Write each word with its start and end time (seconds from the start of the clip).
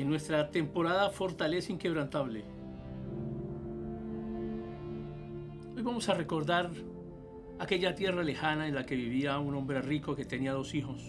nuestra 0.00 0.50
temporada 0.50 1.10
Fortaleza 1.10 1.72
Inquebrantable. 1.72 2.44
Hoy 5.76 5.82
vamos 5.82 6.08
a 6.08 6.14
recordar 6.14 6.70
aquella 7.58 7.94
tierra 7.94 8.22
lejana 8.22 8.68
en 8.68 8.74
la 8.74 8.84
que 8.84 8.96
vivía 8.96 9.38
un 9.38 9.54
hombre 9.54 9.80
rico 9.80 10.16
que 10.16 10.24
tenía 10.24 10.52
dos 10.52 10.74
hijos. 10.74 11.02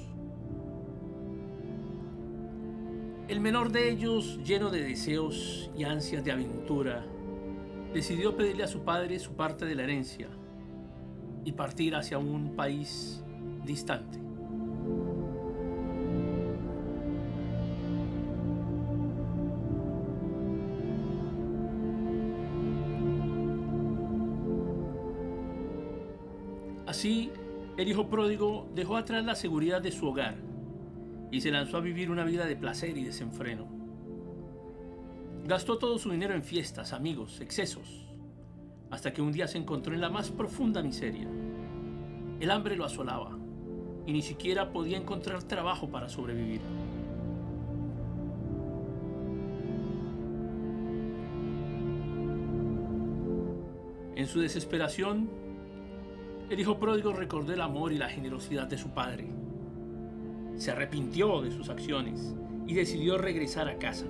El 3.28 3.39
menor 3.39 3.71
de 3.71 3.89
ellos, 3.89 4.39
lleno 4.43 4.70
de 4.70 4.84
deseos 4.84 5.71
y 5.75 5.86
ansias 5.86 6.24
de 6.24 6.32
aventura, 6.32 7.06
decidió 7.93 8.36
pedirle 8.36 8.64
a 8.64 8.68
su 8.68 8.84
padre 8.84 9.20
su 9.20 9.34
parte 9.34 9.65
de 9.65 9.75
la 9.75 9.84
herencia 9.84 10.28
y 11.46 11.52
partir 11.54 11.96
hacia 11.96 12.18
un 12.18 12.56
país 12.56 13.24
distante. 13.65 14.22
Así, 26.86 27.32
el 27.78 27.87
hijo 27.87 28.07
pródigo 28.10 28.68
dejó 28.75 28.97
atrás 28.97 29.24
la 29.24 29.36
seguridad 29.36 29.82
de 29.82 29.91
su 29.91 30.07
hogar 30.07 30.36
y 31.32 31.41
se 31.41 31.50
lanzó 31.50 31.78
a 31.78 31.82
vivir 31.82 32.11
una 32.11 32.23
vida 32.23 32.45
de 32.45 32.55
placer 32.55 32.97
y 32.97 33.03
desenfreno. 33.03 33.67
Gastó 35.45 35.77
todo 35.77 35.97
su 35.97 36.11
dinero 36.11 36.33
en 36.33 36.44
fiestas, 36.44 36.94
amigos, 36.94 37.41
excesos, 37.41 38.05
hasta 38.91 39.11
que 39.13 39.21
un 39.21 39.31
día 39.31 39.47
se 39.47 39.58
encontró 39.58 39.93
en 39.93 40.02
la 40.02 40.09
más 40.09 40.30
profunda 40.30 40.83
miseria. 40.83 41.27
El 42.39 42.52
hambre 42.52 42.75
lo 42.75 42.86
asolaba 42.86 43.38
y 44.05 44.13
ni 44.13 44.21
siquiera 44.21 44.71
podía 44.71 44.97
encontrar 44.97 45.43
trabajo 45.43 45.89
para 45.89 46.09
sobrevivir. 46.09 46.61
En 54.15 54.27
su 54.27 54.39
desesperación, 54.39 55.30
el 56.49 56.59
hijo 56.59 56.77
pródigo 56.77 57.13
recordó 57.13 57.53
el 57.53 57.61
amor 57.61 57.91
y 57.94 57.97
la 57.97 58.09
generosidad 58.09 58.67
de 58.67 58.77
su 58.77 58.89
padre. 58.89 59.27
Se 60.55 60.72
arrepintió 60.72 61.41
de 61.41 61.52
sus 61.52 61.69
acciones 61.69 62.36
y 62.67 62.73
decidió 62.73 63.17
regresar 63.17 63.67
a 63.67 63.77
casa, 63.77 64.05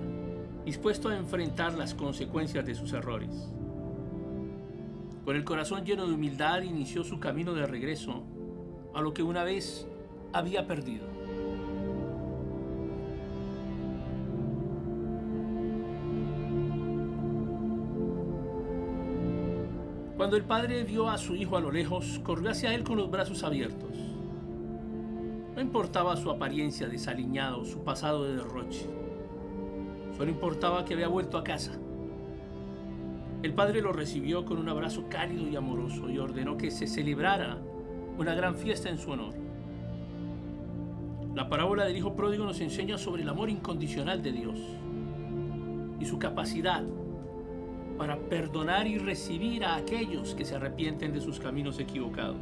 dispuesto 0.66 1.10
a 1.10 1.18
enfrentar 1.18 1.74
las 1.74 1.94
consecuencias 1.94 2.66
de 2.66 2.76
sus 2.76 2.94
errores. 2.94 3.52
Con 5.24 5.36
el 5.36 5.46
corazón 5.46 5.86
lleno 5.86 6.06
de 6.06 6.14
humildad 6.14 6.64
inició 6.64 7.04
su 7.04 7.20
camino 7.20 7.54
de 7.54 7.66
regreso 7.66 8.24
a 8.94 9.02
lo 9.02 9.14
que 9.14 9.24
una 9.24 9.44
vez 9.44 9.88
había 10.34 10.68
perdido. 10.68 11.13
Cuando 20.18 20.38
el 20.38 20.44
padre 20.44 20.84
vio 20.84 21.10
a 21.10 21.18
su 21.18 21.36
hijo 21.36 21.58
a 21.58 21.62
lo 21.62 21.72
lejos, 21.72 22.20
corrió 22.24 22.52
hacia 22.52 22.74
él 22.76 22.84
con 22.84 22.98
los 22.98 23.10
brazos 23.10 23.44
abiertos. 23.44 23.98
No 25.56 25.62
importaba 25.62 26.16
su 26.18 26.30
apariencia 26.30 26.88
desaliñado, 26.88 27.66
su 27.66 27.84
pasado 27.84 28.24
de 28.24 28.36
derroche. 28.36 28.88
Solo 30.16 30.30
importaba 30.30 30.86
que 30.86 30.94
había 30.94 31.08
vuelto 31.08 31.38
a 31.38 31.44
casa. 31.44 31.80
El 33.42 33.54
padre 33.54 33.82
lo 33.82 33.92
recibió 33.92 34.46
con 34.46 34.60
un 34.60 34.70
abrazo 34.70 35.06
cálido 35.10 35.50
y 35.50 35.56
amoroso 35.56 36.10
y 36.10 36.20
ordenó 36.20 36.58
que 36.58 36.70
se 36.70 36.86
celebrara 36.86 37.58
una 38.18 38.36
gran 38.36 38.56
fiesta 38.56 38.90
en 38.90 39.00
su 39.00 39.12
honor. 39.12 39.34
La 41.34 41.50
parábola 41.50 41.86
del 41.86 41.98
Hijo 41.98 42.16
Pródigo 42.16 42.46
nos 42.46 42.62
enseña 42.62 43.00
sobre 43.00 43.24
el 43.24 43.30
amor 43.30 43.50
incondicional 43.50 44.22
de 44.22 44.32
Dios 44.32 44.60
y 46.00 46.06
su 46.06 46.20
capacidad 46.20 46.84
para 48.04 48.20
perdonar 48.20 48.86
y 48.86 48.98
recibir 48.98 49.64
a 49.64 49.78
aquellos 49.78 50.36
que 50.36 50.44
se 50.44 50.56
arrepienten 50.56 51.14
de 51.14 51.22
sus 51.22 51.40
caminos 51.40 51.80
equivocados. 51.80 52.36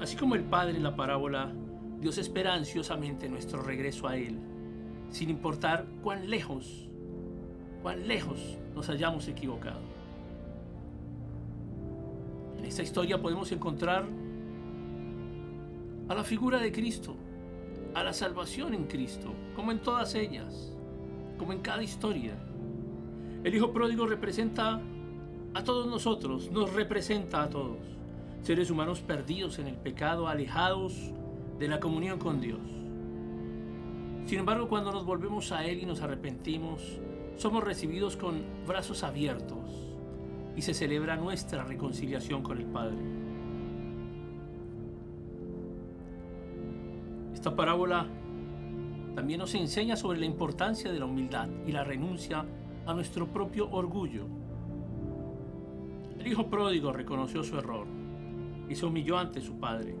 Así 0.00 0.16
como 0.16 0.36
el 0.36 0.42
Padre 0.42 0.78
en 0.78 0.82
la 0.82 0.96
parábola, 0.96 1.52
Dios 2.00 2.16
espera 2.16 2.54
ansiosamente 2.54 3.28
nuestro 3.28 3.60
regreso 3.60 4.08
a 4.08 4.16
Él, 4.16 4.38
sin 5.10 5.28
importar 5.28 5.84
cuán 6.02 6.30
lejos, 6.30 6.88
cuán 7.82 8.08
lejos 8.08 8.56
nos 8.74 8.88
hayamos 8.88 9.28
equivocado. 9.28 9.82
En 12.56 12.64
esta 12.64 12.82
historia 12.82 13.20
podemos 13.20 13.52
encontrar 13.52 14.06
a 16.08 16.14
la 16.14 16.24
figura 16.24 16.58
de 16.58 16.72
Cristo, 16.72 17.16
a 17.92 18.02
la 18.02 18.14
salvación 18.14 18.72
en 18.72 18.84
Cristo, 18.84 19.34
como 19.54 19.72
en 19.72 19.80
todas 19.80 20.14
ellas, 20.14 20.74
como 21.36 21.52
en 21.52 21.60
cada 21.60 21.82
historia. 21.82 22.34
El 23.44 23.54
Hijo 23.54 23.72
Pródigo 23.74 24.06
representa 24.06 24.80
a 25.52 25.64
todos 25.64 25.86
nosotros, 25.86 26.50
nos 26.50 26.72
representa 26.72 27.42
a 27.42 27.50
todos, 27.50 27.76
seres 28.40 28.70
humanos 28.70 29.02
perdidos 29.02 29.58
en 29.58 29.66
el 29.66 29.76
pecado, 29.76 30.28
alejados 30.28 31.12
de 31.58 31.68
la 31.68 31.78
comunión 31.78 32.18
con 32.18 32.40
Dios. 32.40 32.62
Sin 34.24 34.38
embargo, 34.38 34.66
cuando 34.66 34.92
nos 34.92 35.04
volvemos 35.04 35.52
a 35.52 35.66
Él 35.66 35.80
y 35.80 35.84
nos 35.84 36.00
arrepentimos, 36.00 36.98
somos 37.36 37.62
recibidos 37.62 38.16
con 38.16 38.42
brazos 38.66 39.04
abiertos 39.04 39.92
y 40.56 40.62
se 40.62 40.72
celebra 40.72 41.16
nuestra 41.16 41.64
reconciliación 41.64 42.42
con 42.42 42.56
el 42.56 42.64
Padre. 42.64 42.96
Esta 47.34 47.54
parábola 47.54 48.06
también 49.14 49.38
nos 49.38 49.54
enseña 49.54 49.96
sobre 49.96 50.18
la 50.18 50.24
importancia 50.24 50.90
de 50.90 50.98
la 50.98 51.04
humildad 51.04 51.50
y 51.66 51.72
la 51.72 51.84
renuncia 51.84 52.46
a 52.86 52.94
nuestro 52.94 53.26
propio 53.26 53.70
orgullo. 53.70 54.26
El 56.18 56.26
hijo 56.26 56.48
pródigo 56.48 56.92
reconoció 56.92 57.42
su 57.42 57.58
error 57.58 57.86
y 58.68 58.74
se 58.74 58.86
humilló 58.86 59.18
ante 59.18 59.40
su 59.40 59.58
padre, 59.58 59.94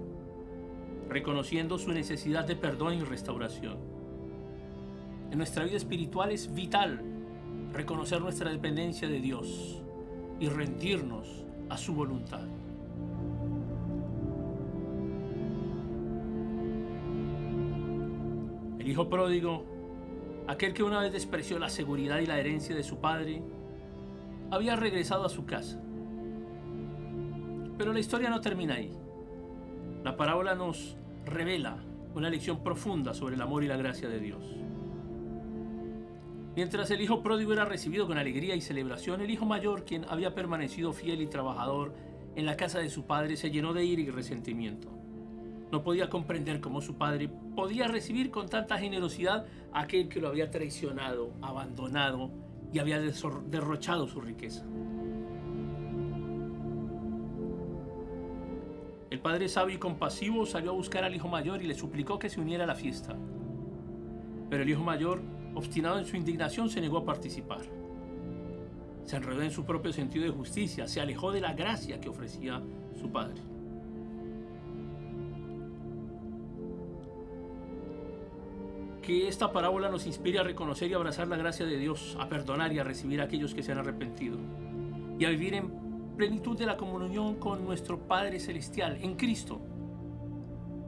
reconociendo 1.08 1.78
su 1.78 1.92
necesidad 1.92 2.46
de 2.46 2.56
perdón 2.56 2.94
y 2.94 3.00
restauración. 3.00 3.76
En 5.30 5.38
nuestra 5.38 5.64
vida 5.64 5.76
espiritual 5.76 6.30
es 6.30 6.52
vital 6.54 7.02
reconocer 7.72 8.20
nuestra 8.20 8.50
dependencia 8.50 9.08
de 9.08 9.20
Dios 9.20 9.82
y 10.38 10.48
rendirnos 10.48 11.44
a 11.68 11.76
su 11.76 11.94
voluntad. 11.94 12.46
El 18.78 18.90
hijo 18.90 19.08
pródigo, 19.08 19.64
aquel 20.46 20.74
que 20.74 20.82
una 20.82 21.00
vez 21.00 21.12
despreció 21.12 21.58
la 21.58 21.68
seguridad 21.68 22.18
y 22.18 22.26
la 22.26 22.38
herencia 22.38 22.74
de 22.74 22.82
su 22.82 22.98
padre, 22.98 23.42
había 24.50 24.76
regresado 24.76 25.24
a 25.24 25.28
su 25.28 25.46
casa. 25.46 25.80
Pero 27.78 27.92
la 27.92 28.00
historia 28.00 28.30
no 28.30 28.40
termina 28.40 28.74
ahí. 28.74 28.92
La 30.04 30.16
parábola 30.16 30.54
nos 30.54 30.96
revela 31.24 31.82
una 32.14 32.30
lección 32.30 32.62
profunda 32.62 33.14
sobre 33.14 33.34
el 33.34 33.42
amor 33.42 33.64
y 33.64 33.68
la 33.68 33.76
gracia 33.76 34.08
de 34.08 34.20
Dios. 34.20 34.44
Mientras 36.54 36.90
el 36.92 37.00
hijo 37.00 37.20
pródigo 37.20 37.52
era 37.52 37.64
recibido 37.64 38.06
con 38.06 38.16
alegría 38.16 38.54
y 38.54 38.60
celebración, 38.60 39.20
el 39.20 39.30
hijo 39.30 39.44
mayor, 39.44 39.84
quien 39.84 40.04
había 40.08 40.34
permanecido 40.34 40.92
fiel 40.92 41.20
y 41.20 41.26
trabajador 41.26 41.94
en 42.36 42.46
la 42.46 42.56
casa 42.56 42.78
de 42.78 42.90
su 42.90 43.06
padre, 43.06 43.36
se 43.36 43.50
llenó 43.50 43.72
de 43.72 43.84
ira 43.84 44.02
y 44.02 44.10
resentimiento. 44.10 44.88
No 45.74 45.82
podía 45.82 46.08
comprender 46.08 46.60
cómo 46.60 46.80
su 46.80 46.94
padre 46.94 47.28
podía 47.56 47.88
recibir 47.88 48.30
con 48.30 48.48
tanta 48.48 48.78
generosidad 48.78 49.44
a 49.72 49.80
aquel 49.80 50.08
que 50.08 50.20
lo 50.20 50.28
había 50.28 50.48
traicionado, 50.48 51.32
abandonado 51.42 52.30
y 52.72 52.78
había 52.78 53.00
derrochado 53.00 54.06
su 54.06 54.20
riqueza. 54.20 54.64
El 59.10 59.18
padre 59.18 59.48
sabio 59.48 59.74
y 59.74 59.78
compasivo 59.80 60.46
salió 60.46 60.70
a 60.70 60.74
buscar 60.74 61.02
al 61.02 61.12
hijo 61.12 61.26
mayor 61.26 61.60
y 61.60 61.66
le 61.66 61.74
suplicó 61.74 62.20
que 62.20 62.30
se 62.30 62.40
uniera 62.40 62.62
a 62.62 62.68
la 62.68 62.76
fiesta. 62.76 63.16
Pero 64.48 64.62
el 64.62 64.70
hijo 64.70 64.84
mayor 64.84 65.22
obstinado 65.56 65.98
en 65.98 66.06
su 66.06 66.16
indignación, 66.16 66.70
se 66.70 66.80
negó 66.80 66.98
a 66.98 67.04
participar. 67.04 67.62
Se 69.06 69.16
enredó 69.16 69.42
en 69.42 69.50
su 69.50 69.64
propio 69.64 69.92
sentido 69.92 70.24
de 70.24 70.30
justicia, 70.30 70.86
se 70.86 71.00
alejó 71.00 71.32
de 71.32 71.40
la 71.40 71.52
gracia 71.52 72.00
que 72.00 72.10
ofrecía 72.10 72.62
su 72.96 73.10
padre. 73.10 73.53
Que 79.04 79.28
esta 79.28 79.52
parábola 79.52 79.90
nos 79.90 80.06
inspire 80.06 80.38
a 80.38 80.42
reconocer 80.42 80.90
y 80.90 80.94
abrazar 80.94 81.28
la 81.28 81.36
gracia 81.36 81.66
de 81.66 81.76
Dios, 81.76 82.16
a 82.18 82.28
perdonar 82.28 82.72
y 82.72 82.78
a 82.78 82.84
recibir 82.84 83.20
a 83.20 83.24
aquellos 83.24 83.54
que 83.54 83.62
se 83.62 83.72
han 83.72 83.78
arrepentido, 83.78 84.38
y 85.18 85.24
a 85.24 85.30
vivir 85.30 85.54
en 85.54 85.70
plenitud 86.16 86.56
de 86.56 86.66
la 86.66 86.76
comunión 86.76 87.34
con 87.36 87.64
nuestro 87.64 87.98
Padre 87.98 88.40
Celestial, 88.40 88.98
en 89.02 89.14
Cristo. 89.14 89.60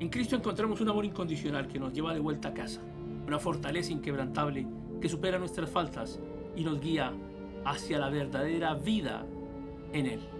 En 0.00 0.08
Cristo 0.08 0.36
encontramos 0.36 0.80
un 0.80 0.88
amor 0.88 1.04
incondicional 1.04 1.68
que 1.68 1.78
nos 1.78 1.92
lleva 1.92 2.14
de 2.14 2.20
vuelta 2.20 2.48
a 2.48 2.54
casa 2.54 2.80
una 3.26 3.38
fortaleza 3.38 3.92
inquebrantable 3.92 4.66
que 5.00 5.08
supera 5.08 5.38
nuestras 5.38 5.68
faltas 5.68 6.20
y 6.54 6.62
nos 6.62 6.80
guía 6.80 7.12
hacia 7.64 7.98
la 7.98 8.08
verdadera 8.08 8.74
vida 8.74 9.26
en 9.92 10.06
Él. 10.06 10.35